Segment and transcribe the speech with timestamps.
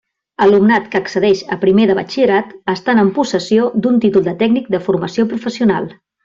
[0.43, 4.81] Alumnat que accedeix a primer de Batxillerat estant en possessió d'un títol de Tècnic de
[4.89, 5.89] Formació Professional.